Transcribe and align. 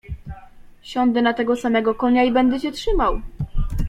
Siądę 0.81 1.21
na 1.21 1.33
tego 1.33 1.55
samego 1.55 1.95
konia 1.95 2.23
i 2.23 2.31
będę 2.31 2.59
cię 2.59 2.71
trzymał. 2.71 3.21